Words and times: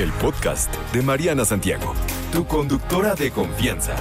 el 0.00 0.12
podcast 0.12 0.72
de 0.92 1.02
Mariana 1.02 1.44
Santiago, 1.44 1.92
tu 2.30 2.46
conductora 2.46 3.14
de 3.14 3.32
confianza. 3.32 3.96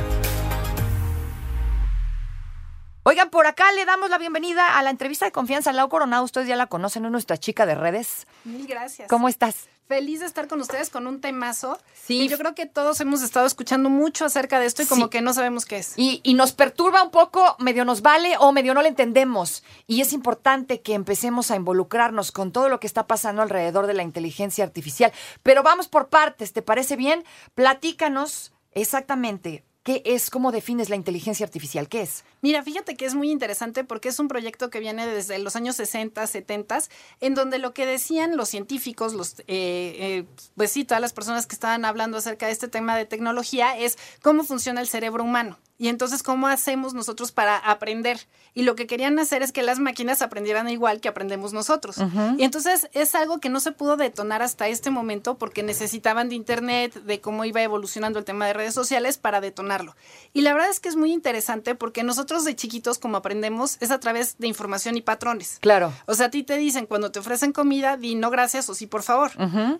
Oigan, 3.03 3.29
por 3.29 3.47
acá 3.47 3.71
le 3.71 3.85
damos 3.85 4.09
la 4.09 4.17
bienvenida 4.17 4.77
a 4.77 4.83
la 4.83 4.91
entrevista 4.91 5.25
de 5.25 5.31
confianza. 5.31 5.73
Lau 5.73 5.89
Coronado, 5.89 6.23
ustedes 6.23 6.47
ya 6.47 6.55
la 6.55 6.67
conocen, 6.67 7.05
es 7.05 7.11
nuestra 7.11 7.37
chica 7.37 7.65
de 7.65 7.73
redes. 7.73 8.27
Mil 8.43 8.67
gracias. 8.67 9.07
¿Cómo 9.07 9.27
estás? 9.27 9.69
Feliz 9.87 10.19
de 10.19 10.25
estar 10.25 10.47
con 10.47 10.59
ustedes 10.59 10.89
con 10.89 11.07
un 11.07 11.21
temazo. 11.21 11.79
Sí. 11.93 12.21
Y 12.23 12.27
yo 12.27 12.37
creo 12.37 12.53
que 12.55 12.65
todos 12.65 12.99
hemos 12.99 13.21
estado 13.21 13.45
escuchando 13.47 13.89
mucho 13.89 14.25
acerca 14.25 14.59
de 14.59 14.65
esto 14.65 14.81
y 14.83 14.85
como 14.85 15.05
Sí. 15.05 15.09
que 15.11 15.21
no 15.21 15.33
sabemos 15.33 15.65
qué 15.65 15.77
es. 15.77 15.93
Y, 15.95 16.19
y 16.23 16.33
nos 16.33 16.51
perturba 16.51 17.03
un 17.03 17.11
poco, 17.11 17.55
medio 17.59 17.85
nos 17.85 18.01
vale 18.01 18.35
o 18.39 18.51
medio 18.51 18.73
no 18.73 18.81
le 18.81 18.89
entendemos. 18.89 19.63
Y 19.87 20.01
es 20.01 20.11
importante 20.11 20.81
que 20.81 20.93
empecemos 20.93 21.51
a 21.51 21.55
involucrarnos 21.55 22.31
con 22.33 22.51
todo 22.51 22.67
lo 22.67 22.79
que 22.81 22.87
está 22.87 23.07
pasando 23.07 23.41
alrededor 23.41 23.87
de 23.87 23.93
la 23.93 24.03
inteligencia 24.03 24.63
artificial. 24.65 25.13
Pero 25.41 25.63
vamos 25.63 25.87
por 25.87 26.09
partes, 26.09 26.51
¿te 26.51 26.61
parece 26.61 26.97
bien? 26.97 27.23
Platícanos 27.55 28.51
exactamente 28.73 29.63
qué 29.87 30.01
es, 30.03 30.29
cómo 30.29 30.51
defines 30.51 30.89
la 30.89 30.97
inteligencia 30.97 31.45
artificial, 31.45 31.87
qué 31.87 32.01
es. 32.01 32.25
Mira, 32.41 32.61
fíjate 32.61 32.97
que 32.97 33.05
es 33.05 33.15
muy 33.15 33.31
interesante 33.31 33.85
porque 33.85 34.09
es 34.09 34.19
un 34.19 34.27
proyecto 34.27 34.69
que 34.69 34.81
viene 34.81 35.07
desde 35.07 35.39
los 35.39 35.55
años 35.55 35.77
60, 35.77 36.27
70, 36.27 36.79
en 37.21 37.35
donde 37.35 37.57
lo 37.57 37.73
que 37.73 37.85
decían 37.85 38.35
los 38.35 38.49
científicos, 38.49 39.13
los, 39.13 39.39
eh, 39.39 39.45
eh, 39.47 40.25
pues 40.57 40.73
sí, 40.73 40.83
todas 40.83 40.99
las 40.99 41.13
personas 41.13 41.47
que 41.47 41.55
estaban 41.55 41.85
hablando 41.85 42.17
acerca 42.17 42.47
de 42.47 42.51
este 42.51 42.67
tema 42.67 42.97
de 42.97 43.05
tecnología 43.05 43.77
es 43.77 43.97
cómo 44.21 44.43
funciona 44.43 44.81
el 44.81 44.89
cerebro 44.89 45.23
humano. 45.23 45.57
Y 45.79 45.89
entonces, 45.89 46.23
¿cómo 46.23 46.47
hacemos 46.47 46.93
nosotros 46.93 47.31
para 47.31 47.57
aprender? 47.57 48.19
Y 48.55 48.63
lo 48.63 48.75
que 48.75 48.87
querían 48.87 49.19
hacer 49.19 49.43
es 49.43 49.51
que 49.51 49.61
las 49.61 49.77
máquinas 49.77 50.23
aprendieran 50.23 50.67
igual 50.69 50.99
que 50.99 51.07
aprendemos 51.07 51.53
nosotros. 51.53 51.97
Y 52.37 52.43
entonces 52.43 52.89
es 52.93 53.13
algo 53.13 53.39
que 53.39 53.49
no 53.49 53.59
se 53.59 53.71
pudo 53.71 53.97
detonar 53.97 54.41
hasta 54.41 54.67
este 54.67 54.89
momento 54.89 55.37
porque 55.37 55.61
necesitaban 55.61 56.29
de 56.29 56.35
Internet, 56.35 56.93
de 57.03 57.21
cómo 57.21 57.45
iba 57.45 57.61
evolucionando 57.61 58.17
el 58.17 58.25
tema 58.25 58.47
de 58.47 58.53
redes 58.53 58.73
sociales 58.73 59.19
para 59.19 59.41
detonarlo. 59.41 59.95
Y 60.33 60.41
la 60.41 60.53
verdad 60.53 60.71
es 60.71 60.79
que 60.79 60.89
es 60.89 60.95
muy 60.95 61.13
interesante 61.13 61.75
porque 61.75 62.03
nosotros 62.03 62.43
de 62.45 62.55
chiquitos, 62.55 62.97
como 62.97 63.17
aprendemos, 63.17 63.77
es 63.79 63.91
a 63.91 63.99
través 63.99 64.39
de 64.39 64.47
información 64.47 64.97
y 64.97 65.01
patrones. 65.01 65.59
Claro. 65.61 65.93
O 66.07 66.15
sea, 66.15 66.27
a 66.27 66.31
ti 66.31 66.41
te 66.41 66.57
dicen 66.57 66.87
cuando 66.87 67.11
te 67.11 67.19
ofrecen 67.19 67.51
comida, 67.51 67.97
di 67.97 68.15
no 68.15 68.31
gracias 68.31 68.69
o 68.69 68.73
sí 68.73 68.87
por 68.87 69.03
favor. 69.03 69.31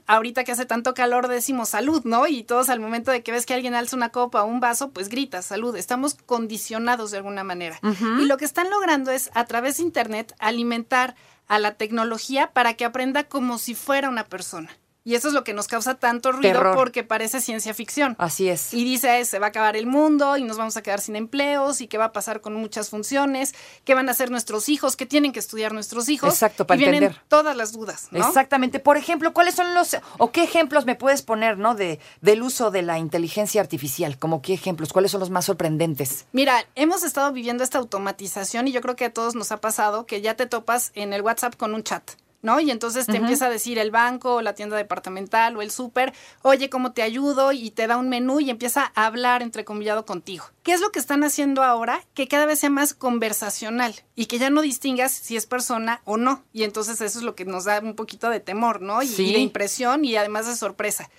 Ahorita 0.06 0.44
que 0.44 0.52
hace 0.52 0.66
tanto 0.66 0.94
calor 0.94 1.28
decimos 1.28 1.70
salud, 1.70 2.04
¿no? 2.04 2.28
Y 2.28 2.44
todos 2.44 2.70
al 2.70 2.80
momento 2.80 3.10
de 3.10 3.24
que 3.24 3.32
ves 3.32 3.48
que 3.48 3.56
alguien 3.56 3.74
alza 3.74 3.96
una 3.96 4.10
copa 4.10 4.44
o 4.44 4.46
un 4.46 4.60
vaso, 4.60 4.92
pues 4.92 5.10
gritas 5.10 5.46
salud. 5.46 5.76
Estamos 5.88 6.16
condicionados 6.16 7.12
de 7.12 7.18
alguna 7.18 7.46
manera. 7.46 7.80
Y 8.20 8.26
lo 8.26 8.36
que 8.36 8.44
están 8.44 8.70
logrando 8.70 9.10
es 9.10 9.32
a 9.34 9.46
través 9.46 9.78
de 9.78 9.84
Internet 9.84 10.36
alimentar 10.38 11.16
a 11.48 11.60
la 11.60 11.76
tecnología 11.76 12.52
para 12.52 12.74
que 12.74 12.84
aprenda 12.84 13.24
como 13.24 13.58
si 13.58 13.74
fuera 13.74 14.10
una 14.10 14.26
persona. 14.26 14.70
Y 15.08 15.16
eso 15.16 15.30
es 15.30 15.34
lo 15.34 15.46
que 15.46 15.54
nos 15.54 15.70
causa 15.70 15.96
tanto 15.96 16.34
ruido 16.34 16.52
Terror. 16.52 16.76
porque 16.76 17.02
parece 17.02 17.40
ciencia 17.40 17.74
ficción. 17.74 18.18
Así 18.20 18.50
es. 18.50 18.74
Y 18.74 18.84
dice, 18.84 19.24
se 19.24 19.40
va 19.40 19.46
a 19.46 19.50
acabar 19.52 19.78
el 19.78 19.88
mundo 19.88 20.36
y 20.36 20.44
nos 20.44 20.58
vamos 20.58 20.76
a 20.76 20.82
quedar 20.82 21.00
sin 21.00 21.16
empleos 21.16 21.80
y 21.80 21.88
qué 21.88 21.98
va 21.98 22.04
a 22.04 22.12
pasar 22.12 22.42
con 22.42 22.54
muchas 22.56 22.90
funciones, 22.90 23.56
qué 23.86 23.94
van 23.94 24.10
a 24.10 24.12
hacer 24.12 24.32
nuestros 24.32 24.68
hijos, 24.68 24.98
qué 24.98 25.06
tienen 25.06 25.32
que 25.32 25.40
estudiar 25.40 25.72
nuestros 25.72 26.10
hijos. 26.10 26.34
Exacto, 26.34 26.68
para 26.68 26.76
y 26.76 26.80
vienen 26.80 27.04
entender. 27.04 27.24
todas 27.30 27.56
las 27.56 27.72
dudas, 27.72 28.10
¿no? 28.12 28.28
Exactamente. 28.28 28.82
Por 28.82 28.98
ejemplo, 28.98 29.32
¿cuáles 29.32 29.56
son 29.56 29.74
los 29.74 29.96
o 30.18 30.34
qué 30.34 30.44
ejemplos 30.44 30.86
me 30.86 30.96
puedes 30.96 31.22
poner, 31.22 31.58
no, 31.58 31.74
de 31.74 32.02
del 32.20 32.42
uso 32.42 32.70
de 32.70 32.82
la 32.82 33.00
inteligencia 33.00 33.62
artificial? 33.62 34.20
Como 34.20 34.42
qué 34.42 34.54
ejemplos, 34.56 34.92
¿cuáles 34.92 35.12
son 35.12 35.22
los 35.22 35.30
más 35.30 35.46
sorprendentes? 35.46 36.26
Mira, 36.34 36.66
hemos 36.76 37.06
estado 37.06 37.32
viviendo 37.32 37.64
esta 37.64 37.78
automatización 37.78 38.68
y 38.68 38.74
yo 38.74 38.82
creo 38.82 38.98
que 38.98 39.06
a 39.06 39.14
todos 39.14 39.36
nos 39.36 39.54
ha 39.54 39.62
pasado 39.62 40.06
que 40.06 40.20
ya 40.20 40.34
te 40.34 40.48
topas 40.48 40.92
en 40.96 41.14
el 41.14 41.22
WhatsApp 41.22 41.56
con 41.56 41.74
un 41.74 41.84
chat. 41.84 42.04
¿No? 42.44 42.60
Y 42.60 42.70
entonces 42.70 43.08
te 43.08 43.18
empieza 43.18 43.48
a 43.48 43.50
decir 43.50 43.80
el 43.80 43.90
banco, 43.90 44.36
o 44.36 44.42
la 44.42 44.54
tienda 44.54 44.78
departamental 44.78 45.58
o 45.58 45.62
el 45.64 45.72
súper, 45.72 46.14
oye, 46.44 46.70
¿cómo 46.70 46.92
te 46.92 47.02
ayudo? 47.02 47.52
Y 47.52 47.72
te 47.72 47.88
da 47.88 47.98
un 47.98 48.10
menú 48.10 48.40
y 48.40 48.52
empieza 48.52 48.92
a 48.94 49.08
hablar 49.08 49.42
entrecomillado 49.42 50.06
contigo. 50.06 50.46
¿Qué 50.62 50.72
es 50.74 50.80
lo 50.80 50.92
que 50.92 51.00
están 51.00 51.24
haciendo 51.24 51.64
ahora? 51.64 52.00
Que 52.14 52.28
cada 52.28 52.46
vez 52.46 52.60
sea 52.60 52.70
más 52.70 52.94
conversacional 52.94 53.96
y 54.16 54.28
que 54.28 54.38
ya 54.38 54.50
no 54.52 54.62
distingas 54.62 55.12
si 55.12 55.36
es 55.36 55.48
persona 55.48 56.02
o 56.06 56.18
no. 56.18 56.44
Y 56.54 56.64
entonces 56.64 57.02
eso 57.02 57.18
es 57.20 57.26
lo 57.26 57.36
que 57.36 57.46
nos 57.46 57.66
da 57.66 57.80
un 57.80 57.96
poquito 57.96 58.30
de 58.30 58.40
temor, 58.40 58.82
¿no? 58.82 59.02
Y, 59.02 59.08
Sí. 59.08 59.30
y 59.30 59.34
de 59.34 59.40
impresión 59.40 60.06
y 60.06 60.16
además 60.16 60.46
de 60.48 60.56
sorpresa. 60.56 61.10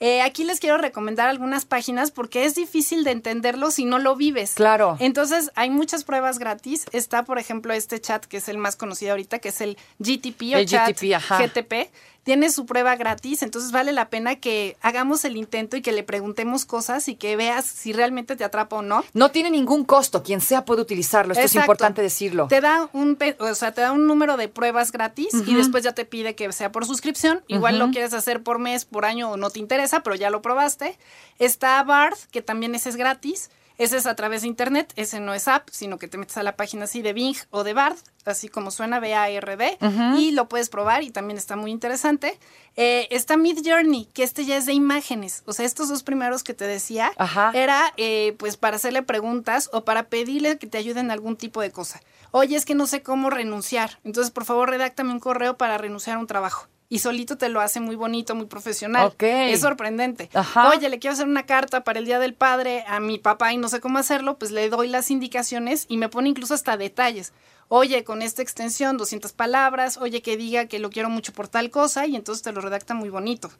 Eh, 0.00 0.22
aquí 0.22 0.44
les 0.44 0.60
quiero 0.60 0.78
recomendar 0.78 1.28
algunas 1.28 1.64
páginas 1.64 2.12
porque 2.12 2.44
es 2.44 2.54
difícil 2.54 3.02
de 3.02 3.10
entenderlo 3.10 3.70
si 3.72 3.84
no 3.84 3.98
lo 3.98 4.14
vives. 4.14 4.54
Claro. 4.54 4.96
Entonces, 5.00 5.50
hay 5.56 5.70
muchas 5.70 6.04
pruebas 6.04 6.38
gratis. 6.38 6.86
Está, 6.92 7.24
por 7.24 7.38
ejemplo, 7.38 7.72
este 7.72 8.00
chat 8.00 8.24
que 8.24 8.36
es 8.36 8.48
el 8.48 8.58
más 8.58 8.76
conocido 8.76 9.12
ahorita, 9.12 9.40
que 9.40 9.48
es 9.48 9.60
el 9.60 9.76
GTP 9.98 10.54
o 10.54 10.58
El 10.58 10.66
chat 10.66 10.88
GTP, 10.88 11.14
ajá. 11.14 11.44
GTP. 11.44 11.90
Tiene 12.28 12.50
su 12.50 12.66
prueba 12.66 12.94
gratis, 12.94 13.42
entonces 13.42 13.72
vale 13.72 13.90
la 13.90 14.10
pena 14.10 14.36
que 14.36 14.76
hagamos 14.82 15.24
el 15.24 15.38
intento 15.38 15.78
y 15.78 15.80
que 15.80 15.92
le 15.92 16.02
preguntemos 16.02 16.66
cosas 16.66 17.08
y 17.08 17.14
que 17.14 17.36
veas 17.36 17.64
si 17.64 17.94
realmente 17.94 18.36
te 18.36 18.44
atrapa 18.44 18.76
o 18.76 18.82
no. 18.82 19.02
No 19.14 19.30
tiene 19.30 19.50
ningún 19.50 19.82
costo, 19.82 20.22
quien 20.22 20.42
sea 20.42 20.66
puede 20.66 20.82
utilizarlo, 20.82 21.32
esto 21.32 21.46
es 21.46 21.54
importante 21.54 22.02
decirlo. 22.02 22.46
Te 22.48 22.60
da 22.60 22.90
un, 22.92 23.16
o 23.38 23.54
sea, 23.54 23.72
te 23.72 23.80
da 23.80 23.92
un 23.92 24.06
número 24.06 24.36
de 24.36 24.48
pruebas 24.48 24.92
gratis 24.92 25.28
y 25.46 25.54
después 25.54 25.82
ya 25.84 25.92
te 25.92 26.04
pide 26.04 26.34
que 26.34 26.52
sea 26.52 26.70
por 26.70 26.84
suscripción. 26.84 27.42
Igual 27.46 27.78
lo 27.78 27.90
quieres 27.92 28.12
hacer 28.12 28.42
por 28.42 28.58
mes, 28.58 28.84
por 28.84 29.06
año 29.06 29.30
o 29.30 29.38
no 29.38 29.48
te 29.48 29.60
interesa, 29.60 30.02
pero 30.02 30.14
ya 30.14 30.28
lo 30.28 30.42
probaste. 30.42 30.98
Está 31.38 31.82
Bard, 31.82 32.18
que 32.30 32.42
también 32.42 32.74
ese 32.74 32.90
es 32.90 32.96
gratis. 32.96 33.48
Ese 33.78 33.96
es 33.96 34.06
a 34.06 34.16
través 34.16 34.42
de 34.42 34.48
internet, 34.48 34.92
ese 34.96 35.20
no 35.20 35.34
es 35.34 35.46
app, 35.46 35.68
sino 35.70 35.98
que 35.98 36.08
te 36.08 36.18
metes 36.18 36.36
a 36.36 36.42
la 36.42 36.56
página 36.56 36.84
así 36.84 37.00
de 37.00 37.12
Bing 37.12 37.36
o 37.50 37.62
de 37.62 37.74
Bard, 37.74 37.96
así 38.24 38.48
como 38.48 38.72
suena 38.72 38.98
B-A-R-D, 38.98 39.78
y 40.18 40.32
lo 40.32 40.48
puedes 40.48 40.68
probar 40.68 41.04
y 41.04 41.10
también 41.10 41.38
está 41.38 41.54
muy 41.54 41.70
interesante. 41.70 42.38
Eh, 42.76 43.06
está 43.10 43.36
Mid 43.36 43.60
Journey, 43.64 44.06
que 44.12 44.24
este 44.24 44.44
ya 44.44 44.56
es 44.56 44.66
de 44.66 44.72
imágenes. 44.72 45.42
O 45.46 45.52
sea, 45.52 45.64
estos 45.64 45.88
dos 45.88 46.02
primeros 46.02 46.42
que 46.42 46.54
te 46.54 46.66
decía, 46.66 47.12
Ajá. 47.16 47.52
era 47.54 47.94
eh, 47.96 48.34
pues 48.38 48.56
para 48.56 48.76
hacerle 48.76 49.02
preguntas 49.02 49.70
o 49.72 49.84
para 49.84 50.08
pedirle 50.08 50.58
que 50.58 50.66
te 50.66 50.78
ayuden 50.78 51.06
en 51.06 51.10
algún 51.12 51.36
tipo 51.36 51.60
de 51.60 51.70
cosa. 51.70 52.00
Oye, 52.32 52.56
es 52.56 52.64
que 52.64 52.74
no 52.74 52.86
sé 52.86 53.02
cómo 53.02 53.30
renunciar. 53.30 54.00
Entonces, 54.04 54.30
por 54.30 54.44
favor, 54.44 54.68
redáctame 54.70 55.12
un 55.12 55.20
correo 55.20 55.56
para 55.56 55.78
renunciar 55.78 56.16
a 56.16 56.20
un 56.20 56.26
trabajo. 56.26 56.68
Y 56.90 57.00
solito 57.00 57.36
te 57.36 57.48
lo 57.50 57.60
hace 57.60 57.80
muy 57.80 57.96
bonito, 57.96 58.34
muy 58.34 58.46
profesional. 58.46 59.08
Ok. 59.08 59.22
Es 59.22 59.60
sorprendente. 59.60 60.30
Ajá. 60.32 60.70
Oye, 60.70 60.88
le 60.88 60.98
quiero 60.98 61.12
hacer 61.12 61.26
una 61.26 61.44
carta 61.44 61.84
para 61.84 61.98
el 61.98 62.06
Día 62.06 62.18
del 62.18 62.32
Padre 62.34 62.84
a 62.88 62.98
mi 62.98 63.18
papá 63.18 63.52
y 63.52 63.58
no 63.58 63.68
sé 63.68 63.80
cómo 63.80 63.98
hacerlo, 63.98 64.38
pues 64.38 64.50
le 64.52 64.70
doy 64.70 64.88
las 64.88 65.10
indicaciones 65.10 65.84
y 65.88 65.98
me 65.98 66.08
pone 66.08 66.30
incluso 66.30 66.54
hasta 66.54 66.76
detalles. 66.78 67.32
Oye, 67.70 68.02
con 68.02 68.22
esta 68.22 68.40
extensión, 68.40 68.96
200 68.96 69.34
palabras, 69.34 69.98
oye, 69.98 70.22
que 70.22 70.38
diga 70.38 70.64
que 70.64 70.78
lo 70.78 70.88
quiero 70.88 71.10
mucho 71.10 71.34
por 71.34 71.48
tal 71.48 71.68
cosa 71.68 72.06
y 72.06 72.16
entonces 72.16 72.42
te 72.42 72.50
lo 72.52 72.62
redacta 72.62 72.94
muy 72.94 73.10
bonito. 73.10 73.50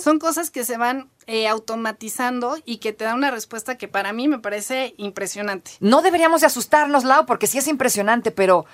Son 0.00 0.20
cosas 0.20 0.50
que 0.52 0.64
se 0.64 0.76
van 0.76 1.10
eh, 1.26 1.48
automatizando 1.48 2.56
y 2.64 2.76
que 2.76 2.92
te 2.92 3.04
dan 3.04 3.16
una 3.16 3.32
respuesta 3.32 3.76
que 3.76 3.88
para 3.88 4.12
mí 4.12 4.28
me 4.28 4.38
parece 4.38 4.94
impresionante. 4.98 5.72
No 5.80 6.02
deberíamos 6.02 6.42
de 6.42 6.46
asustarnos, 6.46 7.02
Lau, 7.02 7.26
porque 7.26 7.48
sí 7.48 7.58
es 7.58 7.66
impresionante, 7.66 8.30
pero 8.30 8.64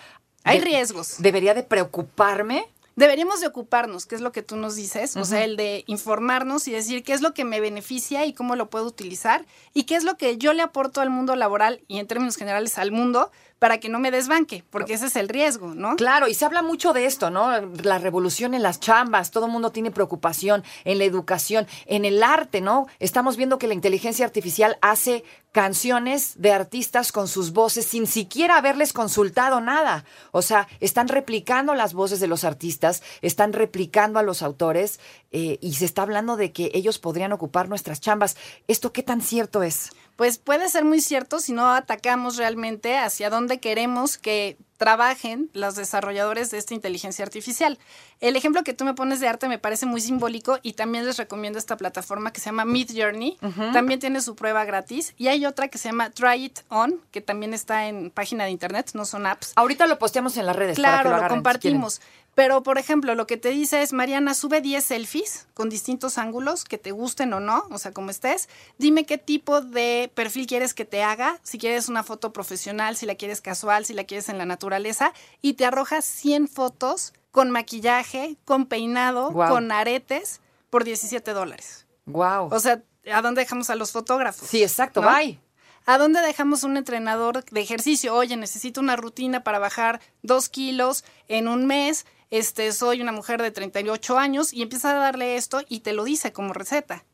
Hay 0.42 0.60
riesgos. 0.60 1.14
debería 1.18 1.54
de 1.54 1.62
preocuparme. 1.62 2.66
Deberíamos 2.96 3.40
de 3.40 3.48
ocuparnos, 3.48 4.06
que 4.06 4.14
es 4.14 4.20
lo 4.20 4.30
que 4.30 4.42
tú 4.42 4.56
nos 4.56 4.76
dices, 4.76 5.16
o 5.16 5.24
sea, 5.24 5.42
el 5.44 5.56
de 5.56 5.82
informarnos 5.88 6.68
y 6.68 6.72
decir 6.72 7.02
qué 7.02 7.12
es 7.12 7.22
lo 7.22 7.34
que 7.34 7.44
me 7.44 7.60
beneficia 7.60 8.24
y 8.24 8.32
cómo 8.32 8.54
lo 8.54 8.70
puedo 8.70 8.86
utilizar 8.86 9.46
y 9.72 9.82
qué 9.84 9.96
es 9.96 10.04
lo 10.04 10.16
que 10.16 10.38
yo 10.38 10.52
le 10.52 10.62
aporto 10.62 11.00
al 11.00 11.10
mundo 11.10 11.34
laboral 11.34 11.82
y 11.88 11.98
en 11.98 12.06
términos 12.06 12.36
generales 12.36 12.78
al 12.78 12.92
mundo 12.92 13.32
para 13.64 13.80
que 13.80 13.88
no 13.88 13.98
me 13.98 14.10
desbanque, 14.10 14.62
porque 14.68 14.92
ese 14.92 15.06
es 15.06 15.16
el 15.16 15.26
riesgo, 15.26 15.74
¿no? 15.74 15.96
Claro, 15.96 16.28
y 16.28 16.34
se 16.34 16.44
habla 16.44 16.60
mucho 16.60 16.92
de 16.92 17.06
esto, 17.06 17.30
¿no? 17.30 17.62
La 17.82 17.96
revolución 17.96 18.52
en 18.52 18.62
las 18.62 18.78
chambas, 18.78 19.30
todo 19.30 19.46
el 19.46 19.52
mundo 19.52 19.72
tiene 19.72 19.90
preocupación 19.90 20.62
en 20.84 20.98
la 20.98 21.04
educación, 21.04 21.66
en 21.86 22.04
el 22.04 22.22
arte, 22.22 22.60
¿no? 22.60 22.88
Estamos 22.98 23.38
viendo 23.38 23.56
que 23.56 23.66
la 23.66 23.72
inteligencia 23.72 24.26
artificial 24.26 24.76
hace 24.82 25.24
canciones 25.54 26.34
de 26.36 26.52
artistas 26.52 27.12
con 27.12 27.28
sus 27.28 27.52
voces 27.52 27.86
sin 27.86 28.08
siquiera 28.08 28.58
haberles 28.58 28.92
consultado 28.92 29.60
nada. 29.60 30.04
O 30.32 30.42
sea, 30.42 30.68
están 30.80 31.06
replicando 31.06 31.74
las 31.74 31.94
voces 31.94 32.18
de 32.20 32.26
los 32.26 32.42
artistas, 32.42 33.02
están 33.22 33.52
replicando 33.52 34.18
a 34.18 34.24
los 34.24 34.42
autores 34.42 34.98
eh, 35.30 35.58
y 35.62 35.74
se 35.74 35.84
está 35.84 36.02
hablando 36.02 36.36
de 36.36 36.52
que 36.52 36.72
ellos 36.74 36.98
podrían 36.98 37.32
ocupar 37.32 37.68
nuestras 37.68 38.00
chambas. 38.00 38.36
¿Esto 38.66 38.92
qué 38.92 39.04
tan 39.04 39.22
cierto 39.22 39.62
es? 39.62 39.90
Pues 40.16 40.38
puede 40.38 40.68
ser 40.68 40.84
muy 40.84 41.00
cierto 41.00 41.40
si 41.40 41.52
no 41.52 41.68
atacamos 41.72 42.36
realmente 42.36 42.96
hacia 42.96 43.30
dónde 43.30 43.58
queremos 43.58 44.16
que 44.16 44.56
trabajen 44.76 45.50
los 45.54 45.76
desarrolladores 45.76 46.50
de 46.50 46.58
esta 46.58 46.74
inteligencia 46.74 47.24
artificial. 47.24 47.78
El 48.20 48.36
ejemplo 48.36 48.64
que 48.64 48.74
tú 48.74 48.84
me 48.84 48.94
pones 48.94 49.20
de 49.20 49.28
arte 49.28 49.48
me 49.48 49.58
parece 49.58 49.86
muy 49.86 50.00
simbólico 50.00 50.58
y 50.62 50.74
también 50.74 51.06
les 51.06 51.16
recomiendo 51.16 51.58
esta 51.58 51.76
plataforma 51.76 52.32
que 52.32 52.40
se 52.40 52.46
llama 52.46 52.64
Mid 52.64 52.90
Journey. 52.94 53.38
También 53.72 54.00
tiene 54.00 54.20
su 54.20 54.34
prueba 54.34 54.64
gratis 54.64 55.14
y 55.16 55.28
hay 55.28 55.46
otra 55.46 55.68
que 55.68 55.78
se 55.78 55.88
llama 55.88 56.10
Try 56.10 56.44
It 56.44 56.58
On, 56.68 57.00
que 57.10 57.20
también 57.20 57.54
está 57.54 57.86
en 57.86 58.10
página 58.10 58.44
de 58.44 58.50
internet, 58.50 58.90
no 58.94 59.04
son 59.04 59.26
apps. 59.26 59.52
Ahorita 59.56 59.86
lo 59.86 59.98
posteamos 59.98 60.36
en 60.36 60.46
las 60.46 60.56
redes. 60.56 60.78
para 60.78 60.98
que 60.98 61.02
Claro, 61.02 61.04
lo, 61.04 61.10
lo, 61.10 61.16
agarren, 61.16 61.30
si 61.30 61.36
compartimos. 61.36 62.00
Pero, 62.34 62.62
por 62.62 62.78
ejemplo, 62.78 63.14
lo 63.14 63.26
que 63.26 63.36
te 63.36 63.50
dice 63.50 63.82
es, 63.82 63.92
Mariana, 63.92 64.34
sube 64.34 64.60
10 64.60 64.84
selfies 64.84 65.46
con 65.54 65.68
distintos 65.68 66.18
ángulos 66.18 66.64
que 66.64 66.78
te 66.78 66.90
gusten 66.90 67.32
o 67.32 67.40
no, 67.40 67.66
o 67.70 67.78
sea, 67.78 67.92
como 67.92 68.10
estés. 68.10 68.48
Dime 68.78 69.06
qué 69.06 69.18
tipo 69.18 69.60
de 69.60 70.10
perfil 70.14 70.46
quieres 70.46 70.74
que 70.74 70.84
te 70.84 71.02
haga, 71.02 71.38
si 71.42 71.58
quieres 71.58 71.88
una 71.88 72.02
foto 72.02 72.32
profesional, 72.32 72.96
si 72.96 73.06
la 73.06 73.14
quieres 73.14 73.40
casual, 73.40 73.84
si 73.84 73.94
la 73.94 74.04
quieres 74.04 74.28
en 74.28 74.38
la 74.38 74.46
naturaleza, 74.46 75.12
y 75.40 75.54
te 75.54 75.64
arroja 75.64 76.02
100 76.02 76.48
fotos 76.48 77.12
con 77.30 77.50
maquillaje, 77.50 78.36
con 78.44 78.66
peinado, 78.66 79.32
con 79.32 79.70
aretes, 79.70 80.40
por 80.70 80.84
17 80.84 81.32
dólares. 81.32 81.86
Wow. 82.06 82.48
O 82.50 82.58
sea, 82.58 82.82
¿a 83.12 83.22
dónde 83.22 83.42
dejamos 83.42 83.70
a 83.70 83.76
los 83.76 83.92
fotógrafos? 83.92 84.48
sí, 84.48 84.62
exacto, 84.62 85.00
¿no? 85.00 85.08
bye. 85.08 85.40
¿A 85.86 85.98
dónde 85.98 86.20
dejamos 86.22 86.64
un 86.64 86.78
entrenador 86.78 87.44
de 87.44 87.60
ejercicio? 87.60 88.14
Oye, 88.14 88.36
necesito 88.36 88.80
una 88.80 88.96
rutina 88.96 89.44
para 89.44 89.58
bajar 89.58 90.00
dos 90.22 90.48
kilos 90.48 91.04
en 91.28 91.46
un 91.46 91.66
mes. 91.66 92.06
Este, 92.36 92.72
soy 92.72 93.00
una 93.00 93.12
mujer 93.12 93.40
de 93.40 93.52
38 93.52 94.18
años 94.18 94.52
y 94.52 94.62
empieza 94.62 94.90
a 94.90 94.94
darle 94.94 95.36
esto 95.36 95.62
y 95.68 95.80
te 95.80 95.92
lo 95.92 96.02
dice 96.02 96.32
como 96.32 96.52
receta. 96.52 97.04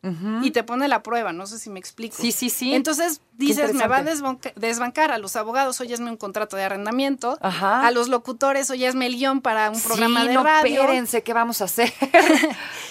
Y 0.42 0.50
te 0.52 0.62
pone 0.62 0.88
la 0.88 1.02
prueba, 1.02 1.32
no 1.34 1.46
sé 1.46 1.58
si 1.58 1.68
me 1.68 1.78
explico. 1.78 2.16
Sí, 2.18 2.32
sí, 2.32 2.48
sí. 2.48 2.74
Entonces 2.74 3.20
dices, 3.34 3.74
me 3.74 3.86
va 3.86 3.98
a 3.98 4.02
desbanca- 4.02 4.54
desbancar 4.54 5.10
a 5.12 5.18
los 5.18 5.36
abogados, 5.36 5.78
hazme 5.80 6.10
un 6.10 6.16
contrato 6.16 6.56
de 6.56 6.62
arrendamiento. 6.64 7.38
Ajá. 7.42 7.86
A 7.86 7.90
los 7.90 8.08
locutores, 8.08 8.70
oye, 8.70 8.86
hazme 8.88 9.06
el 9.06 9.16
guion 9.16 9.42
para 9.42 9.68
un 9.70 9.80
programa 9.80 10.22
sí, 10.22 10.28
de 10.28 10.34
no, 10.34 10.42
radio. 10.42 10.80
espérense, 10.80 11.22
¿qué 11.22 11.32
vamos 11.34 11.60
a 11.60 11.64
hacer? 11.64 11.92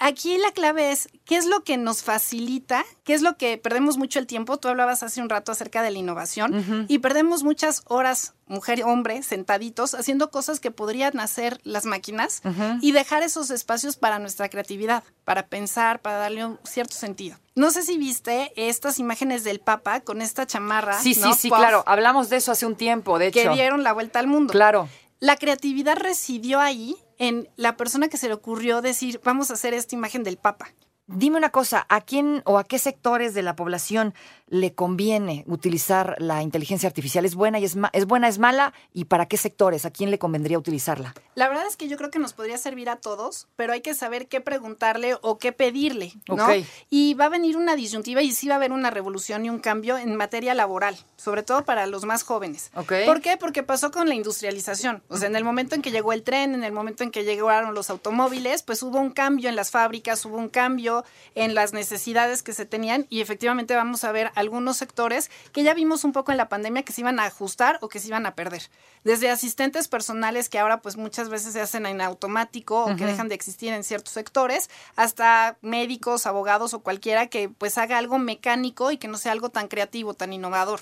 Aquí 0.00 0.38
la 0.38 0.52
clave 0.52 0.92
es, 0.92 1.08
¿qué 1.24 1.36
es 1.36 1.46
lo 1.46 1.64
que 1.64 1.76
nos 1.76 2.02
facilita? 2.02 2.84
¿Qué 3.04 3.14
es 3.14 3.22
lo 3.22 3.36
que 3.36 3.58
perdemos 3.58 3.98
mucho 3.98 4.18
el 4.18 4.26
tiempo? 4.26 4.56
Tú 4.56 4.68
hablabas 4.68 5.02
hace 5.02 5.20
un 5.20 5.28
rato 5.28 5.52
acerca 5.52 5.82
de 5.82 5.90
la 5.90 5.98
innovación 5.98 6.86
y 6.88 6.98
perdemos 6.98 7.42
muchas 7.42 7.82
horas, 7.86 8.34
mujer 8.46 8.78
y 8.78 8.82
hombre, 8.82 9.22
sentaditos, 9.22 9.94
haciendo 9.94 10.30
cosas 10.30 10.60
que 10.60 10.70
podrían 10.70 11.18
hacer 11.20 11.60
las 11.64 11.84
máquinas 11.84 12.42
y 12.80 12.92
dejar 12.92 13.22
esos 13.22 13.50
espacios 13.50 13.96
para 13.96 14.18
nuestra 14.18 14.48
creatividad, 14.48 15.02
para 15.24 15.46
pensar, 15.46 16.00
para 16.00 16.18
darle 16.18 16.44
un 16.46 16.58
cierto 16.64 16.94
sentido. 16.94 17.36
No 17.54 17.72
sé 17.72 17.82
si 17.82 17.98
viste 17.98 18.52
estas 18.54 19.00
imágenes 19.00 19.42
del 19.42 19.58
Papa 19.58 20.00
con 20.00 20.22
esta 20.22 20.46
chamarra. 20.46 21.00
sí, 21.00 21.14
sí, 21.14 21.32
sí, 21.36 21.48
Puff, 21.48 21.58
claro. 21.58 21.82
Hablamos 21.86 22.28
de 22.28 22.36
eso 22.36 22.52
hace 22.52 22.66
un 22.66 22.76
tiempo, 22.76 23.18
de 23.18 23.28
hecho. 23.28 23.40
Que 23.40 23.48
dieron 23.50 23.82
la 23.82 23.92
vuelta 23.92 24.20
al 24.20 24.28
mundo. 24.28 24.52
Claro. 24.52 24.88
La 25.18 25.36
creatividad 25.36 25.96
residió 25.96 26.60
ahí 26.60 26.96
en 27.18 27.48
la 27.56 27.76
persona 27.76 28.08
que 28.08 28.16
se 28.16 28.28
le 28.28 28.34
ocurrió 28.34 28.80
decir, 28.80 29.20
vamos 29.24 29.50
a 29.50 29.54
hacer 29.54 29.74
esta 29.74 29.94
imagen 29.94 30.22
del 30.22 30.36
Papa. 30.36 30.74
Dime 31.10 31.38
una 31.38 31.48
cosa, 31.50 31.86
¿a 31.88 32.02
quién 32.02 32.42
o 32.44 32.58
a 32.58 32.64
qué 32.64 32.78
sectores 32.78 33.32
de 33.32 33.40
la 33.42 33.56
población 33.56 34.12
le 34.50 34.74
conviene 34.74 35.42
utilizar 35.46 36.16
la 36.18 36.42
inteligencia 36.42 36.86
artificial? 36.86 37.24
¿Es 37.24 37.34
buena 37.34 37.58
y 37.58 37.64
es, 37.64 37.76
ma- 37.76 37.88
es 37.94 38.04
buena, 38.06 38.28
es 38.28 38.38
mala? 38.38 38.74
¿Y 38.92 39.06
para 39.06 39.26
qué 39.26 39.38
sectores? 39.38 39.86
¿A 39.86 39.90
quién 39.90 40.10
le 40.10 40.18
convendría 40.18 40.58
utilizarla? 40.58 41.14
La 41.34 41.48
verdad 41.48 41.64
es 41.66 41.76
que 41.78 41.88
yo 41.88 41.96
creo 41.96 42.10
que 42.10 42.18
nos 42.18 42.34
podría 42.34 42.58
servir 42.58 42.90
a 42.90 42.96
todos, 42.96 43.48
pero 43.56 43.72
hay 43.72 43.80
que 43.80 43.94
saber 43.94 44.28
qué 44.28 44.42
preguntarle 44.42 45.16
o 45.22 45.38
qué 45.38 45.52
pedirle, 45.52 46.12
¿no? 46.28 46.46
Y 46.90 47.14
va 47.14 47.26
a 47.26 47.28
venir 47.30 47.56
una 47.56 47.74
disyuntiva 47.74 48.20
y 48.22 48.32
sí 48.32 48.46
va 48.48 48.54
a 48.54 48.56
haber 48.56 48.72
una 48.72 48.90
revolución 48.90 49.46
y 49.46 49.50
un 49.50 49.60
cambio 49.60 49.96
en 49.96 50.14
materia 50.14 50.52
laboral, 50.54 50.96
sobre 51.16 51.42
todo 51.42 51.64
para 51.64 51.86
los 51.86 52.04
más 52.04 52.22
jóvenes. 52.22 52.70
¿Por 53.06 53.22
qué? 53.22 53.38
Porque 53.38 53.62
pasó 53.62 53.90
con 53.90 54.08
la 54.08 54.14
industrialización. 54.14 55.02
O 55.08 55.16
sea, 55.16 55.28
en 55.28 55.36
el 55.36 55.44
momento 55.44 55.74
en 55.74 55.80
que 55.82 55.90
llegó 55.90 56.12
el 56.12 56.22
tren, 56.22 56.54
en 56.54 56.64
el 56.64 56.72
momento 56.72 57.02
en 57.02 57.10
que 57.10 57.24
llegaron 57.24 57.74
los 57.74 57.88
automóviles, 57.90 58.62
pues 58.62 58.82
hubo 58.82 58.98
un 58.98 59.10
cambio 59.10 59.48
en 59.48 59.56
las 59.56 59.70
fábricas, 59.70 60.24
hubo 60.26 60.36
un 60.36 60.48
cambio 60.48 60.97
en 61.34 61.54
las 61.54 61.72
necesidades 61.72 62.42
que 62.42 62.52
se 62.52 62.66
tenían 62.66 63.06
y 63.08 63.20
efectivamente 63.20 63.74
vamos 63.74 64.04
a 64.04 64.12
ver 64.12 64.30
algunos 64.34 64.76
sectores 64.76 65.30
que 65.52 65.62
ya 65.62 65.74
vimos 65.74 66.04
un 66.04 66.12
poco 66.12 66.32
en 66.32 66.38
la 66.38 66.48
pandemia 66.48 66.82
que 66.82 66.92
se 66.92 67.00
iban 67.00 67.20
a 67.20 67.24
ajustar 67.24 67.78
o 67.80 67.88
que 67.88 67.98
se 67.98 68.08
iban 68.08 68.26
a 68.26 68.34
perder. 68.34 68.70
Desde 69.04 69.30
asistentes 69.30 69.88
personales 69.88 70.48
que 70.48 70.58
ahora 70.58 70.80
pues 70.80 70.96
muchas 70.96 71.28
veces 71.28 71.52
se 71.52 71.60
hacen 71.60 71.86
en 71.86 72.00
automático 72.00 72.84
o 72.84 72.96
que 72.96 73.06
dejan 73.06 73.28
de 73.28 73.34
existir 73.34 73.72
en 73.72 73.84
ciertos 73.84 74.12
sectores, 74.12 74.70
hasta 74.96 75.56
médicos, 75.62 76.26
abogados 76.26 76.74
o 76.74 76.80
cualquiera 76.80 77.28
que 77.28 77.48
pues 77.48 77.78
haga 77.78 77.98
algo 77.98 78.18
mecánico 78.18 78.90
y 78.90 78.98
que 78.98 79.08
no 79.08 79.18
sea 79.18 79.32
algo 79.32 79.50
tan 79.50 79.68
creativo, 79.68 80.14
tan 80.14 80.32
innovador. 80.32 80.80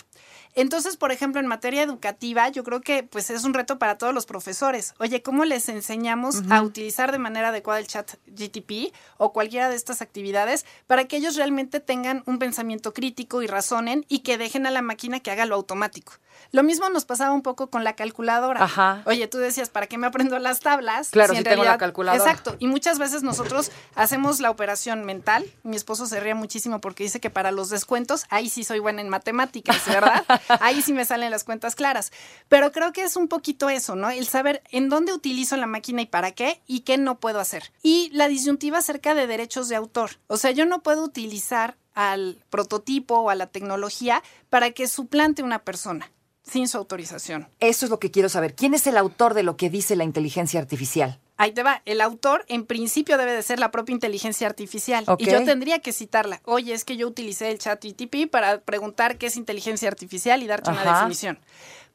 Entonces, 0.55 0.97
por 0.97 1.13
ejemplo, 1.13 1.41
en 1.41 1.47
materia 1.47 1.83
educativa, 1.83 2.49
yo 2.49 2.65
creo 2.65 2.81
que 2.81 3.03
pues 3.03 3.29
es 3.31 3.45
un 3.45 3.53
reto 3.53 3.79
para 3.79 3.99
todos 3.99 4.15
los 4.15 4.25
profesores. 4.25 4.95
Oye, 4.99 5.23
¿cómo 5.23 5.45
les 5.45 5.69
enseñamos 5.69 6.43
a 6.51 6.63
utilizar 6.63 7.13
de 7.13 7.19
manera 7.19 7.49
adecuada 7.49 7.79
el 7.79 7.87
chat 7.87 8.15
GTP 8.27 8.95
o 9.19 9.33
cualquiera 9.33 9.69
de 9.69 9.77
estas 9.77 10.01
actividades 10.07 10.65
para 10.87 11.07
que 11.07 11.17
ellos 11.17 11.37
realmente 11.37 11.81
tengan 11.81 12.23
un 12.27 12.39
pensamiento 12.39 12.93
crítico 12.95 13.43
y 13.43 13.47
razonen 13.47 14.05
y 14.09 14.21
que 14.21 14.39
dejen 14.39 14.67
a 14.67 14.71
la 14.71 14.83
máquina 14.83 15.21
que 15.21 15.31
haga 15.31 15.47
lo 15.47 15.55
automático? 15.55 16.15
Lo 16.53 16.63
mismo 16.63 16.89
nos 16.89 17.05
pasaba 17.05 17.33
un 17.33 17.43
poco 17.43 17.69
con 17.69 17.85
la 17.85 17.95
calculadora. 17.95 18.63
Ajá. 18.63 19.03
Oye, 19.07 19.27
tú 19.27 19.39
decías, 19.39 19.69
¿para 19.69 19.87
qué 19.87 19.99
me 19.99 20.07
aprendo 20.07 20.39
las 20.39 20.61
tablas? 20.61 21.11
Claro, 21.11 21.33
en 21.33 21.39
si 21.39 21.45
tengo 21.45 21.65
la 21.65 21.79
calculadora. 21.79 22.23
Exacto. 22.23 22.57
Y 22.59 22.67
muchas 22.67 22.99
veces 22.99 23.23
nosotros 23.23 23.71
hacemos 23.95 24.41
la 24.41 24.51
operación 24.51 25.05
mental. 25.05 25.45
Mi 25.63 25.77
esposo 25.77 26.07
se 26.07 26.21
ríe 26.21 26.35
muchísimo 26.35 26.81
porque 26.81 27.05
dice 27.05 27.21
que 27.21 27.31
para 27.31 27.51
los 27.51 27.71
descuentos, 27.71 28.25
ahí 28.31 28.49
sí 28.49 28.65
soy 28.65 28.79
buena 28.79 29.01
en 29.01 29.09
matemáticas, 29.09 29.87
¿verdad? 29.87 30.25
ahí 30.61 30.83
sí 30.83 30.93
me 30.93 31.05
salen 31.05 31.31
las 31.31 31.45
cuentas 31.45 31.75
claras. 31.75 32.13
Pero 32.49 32.73
creo 32.73 32.93
que 32.93 33.03
es 33.03 33.17
un 33.17 33.29
poquito 33.29 33.69
eso, 33.69 33.97
¿no? 33.97 34.11
El 34.11 34.27
saber 34.27 34.63
en 34.71 34.89
dónde 34.89 35.13
utilizo 35.13 35.57
la 35.57 35.67
máquina 35.67 36.03
y 36.03 36.07
para 36.07 36.33
qué 36.33 36.61
y 36.67 36.81
qué 36.81 36.97
no 36.97 37.19
puedo 37.19 37.41
hacer. 37.41 37.73
Y 37.83 38.11
la 38.13 38.29
disyuntiva 38.29 38.79
acerca 38.79 39.15
de 39.15 39.27
derechos 39.27 39.69
de 39.69 39.77
autor. 39.77 39.96
O 40.27 40.37
sea, 40.37 40.51
yo 40.51 40.67
no 40.67 40.83
puedo 40.83 41.03
utilizar 41.05 41.77
al 41.95 42.39
prototipo 42.51 43.17
o 43.17 43.31
a 43.31 43.35
la 43.35 43.47
tecnología 43.47 44.23
para 44.51 44.71
que 44.71 44.87
suplante 44.87 45.43
una 45.43 45.61
persona 45.61 46.13
sin 46.43 46.69
su 46.69 46.79
autorización. 46.79 47.49
Eso 47.59 47.87
es 47.87 47.91
lo 47.91 47.99
que 47.99 48.11
quiero 48.11 48.29
saber. 48.29 48.55
¿Quién 48.55 48.75
es 48.75 48.87
el 48.87 48.97
autor 48.97 49.35
de 49.35 49.43
lo 49.43 49.57
que 49.57 49.69
dice 49.69 49.97
la 49.97 50.05
inteligencia 50.05 50.61
artificial? 50.61 51.19
Ahí 51.39 51.53
te 51.53 51.63
va. 51.63 51.83
El 51.85 52.01
autor, 52.01 52.45
en 52.49 52.65
principio, 52.65 53.19
debe 53.19 53.33
de 53.33 53.43
ser 53.43 53.59
la 53.59 53.71
propia 53.71 53.93
inteligencia 53.93 54.47
artificial. 54.47 55.05
Y 55.19 55.27
yo 55.27 55.45
tendría 55.45 55.81
que 55.81 55.93
citarla. 55.93 56.41
Oye, 56.45 56.73
es 56.73 56.85
que 56.85 56.97
yo 56.97 57.09
utilicé 57.09 57.51
el 57.51 57.59
chat 57.59 57.85
GTP 57.85 58.31
para 58.31 58.61
preguntar 58.61 59.19
qué 59.19 59.27
es 59.27 59.37
inteligencia 59.37 59.89
artificial 59.89 60.43
y 60.43 60.47
darte 60.47 60.71
una 60.71 60.85
definición. 60.85 61.39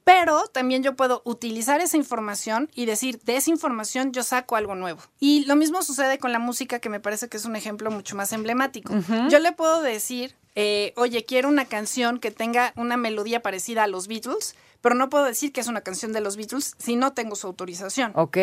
Pero 0.03 0.47
también 0.47 0.83
yo 0.83 0.95
puedo 0.95 1.21
utilizar 1.25 1.81
esa 1.81 1.97
información 1.97 2.69
y 2.73 2.85
decir, 2.85 3.19
de 3.21 3.37
esa 3.37 3.49
información 3.49 4.11
yo 4.11 4.23
saco 4.23 4.55
algo 4.55 4.75
nuevo. 4.75 5.01
Y 5.19 5.45
lo 5.45 5.55
mismo 5.55 5.83
sucede 5.83 6.17
con 6.17 6.31
la 6.31 6.39
música, 6.39 6.79
que 6.79 6.89
me 6.89 6.99
parece 6.99 7.29
que 7.29 7.37
es 7.37 7.45
un 7.45 7.55
ejemplo 7.55 7.91
mucho 7.91 8.15
más 8.15 8.33
emblemático. 8.33 8.93
Yo 9.29 9.39
le 9.39 9.51
puedo 9.51 9.81
decir, 9.81 10.35
eh, 10.55 10.93
oye, 10.97 11.23
quiero 11.23 11.49
una 11.49 11.65
canción 11.65 12.19
que 12.19 12.31
tenga 12.31 12.73
una 12.75 12.97
melodía 12.97 13.41
parecida 13.41 13.83
a 13.83 13.87
los 13.87 14.07
Beatles, 14.07 14.55
pero 14.81 14.95
no 14.95 15.09
puedo 15.09 15.25
decir 15.25 15.53
que 15.53 15.61
es 15.61 15.67
una 15.67 15.81
canción 15.81 16.11
de 16.11 16.21
los 16.21 16.35
Beatles 16.35 16.75
si 16.77 16.95
no 16.95 17.13
tengo 17.13 17.35
su 17.35 17.47
autorización. 17.47 18.11
Ok. 18.15 18.37